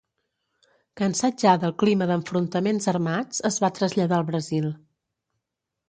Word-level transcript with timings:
Cansat 1.01 1.43
ja 1.45 1.51
del 1.65 1.75
clima 1.85 2.09
d'enfrontaments 2.13 2.91
armats, 2.95 3.45
es 3.53 3.61
va 3.67 3.73
traslladar 3.79 4.21
al 4.23 4.29
Brasil. 4.35 4.71